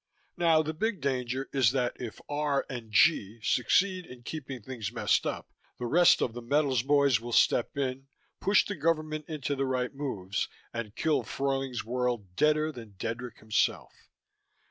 Now 0.35 0.63
the 0.63 0.73
big 0.73 0.99
danger 0.99 1.47
is 1.53 1.73
that 1.73 1.95
if 2.01 2.19
R. 2.27 2.65
and 2.67 2.91
G. 2.91 3.39
succeed 3.43 4.07
in 4.07 4.23
keeping 4.23 4.63
things 4.63 4.91
messed 4.91 5.27
up 5.27 5.51
the 5.77 5.85
rest 5.85 6.23
of 6.23 6.33
the 6.33 6.41
metals 6.41 6.81
boys 6.81 7.21
will 7.21 7.31
step 7.31 7.77
in, 7.77 8.07
push 8.39 8.65
the 8.65 8.73
government 8.75 9.25
into 9.27 9.55
the 9.55 9.67
right 9.67 9.93
moves, 9.93 10.47
and 10.73 10.95
kill 10.95 11.21
Fruyling's 11.21 11.85
World 11.85 12.35
deader 12.35 12.71
than 12.71 12.95
Dedrick 12.97 13.37
himself. 13.41 13.93